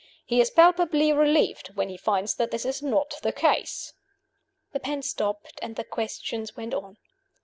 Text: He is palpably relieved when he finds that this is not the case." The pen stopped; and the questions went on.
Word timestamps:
He 0.25 0.41
is 0.41 0.49
palpably 0.49 1.13
relieved 1.13 1.75
when 1.75 1.89
he 1.89 1.95
finds 1.95 2.33
that 2.33 2.49
this 2.49 2.65
is 2.65 2.81
not 2.81 3.19
the 3.21 3.31
case." 3.31 3.93
The 4.71 4.79
pen 4.79 5.03
stopped; 5.03 5.59
and 5.61 5.75
the 5.75 5.83
questions 5.83 6.57
went 6.57 6.73
on. 6.73 6.97